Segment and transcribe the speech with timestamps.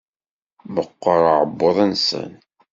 [0.73, 2.31] Meqqer uɛebbuḍ-nsen.